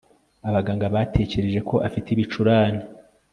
Abaganga 0.49 0.85
batekereje 0.95 1.59
ko 1.69 1.75
afite 1.87 2.07
ibicurane 2.11 2.81